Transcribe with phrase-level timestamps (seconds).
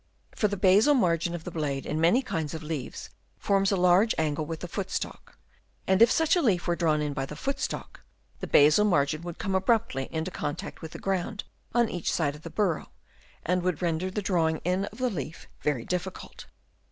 [0.35, 4.15] For the basal margin of the blade in many kinds of leaves forms a large
[4.17, 5.37] angle with the foot stalk;
[5.85, 8.01] and if such a leaf were drawn in by the foot stalk,
[8.39, 11.43] the basal margin would come abruptly into contact with the ground
[11.75, 12.89] on each side of the burrow,
[13.45, 16.47] and would render the drawing in of the leaf very difficult.